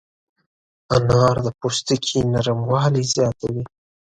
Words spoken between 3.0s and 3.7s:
زیاتوي.